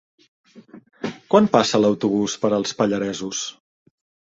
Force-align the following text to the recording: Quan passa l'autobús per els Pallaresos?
Quan 1.35 1.51
passa 1.57 1.83
l'autobús 1.85 2.39
per 2.47 2.55
els 2.61 2.77
Pallaresos? 2.83 3.49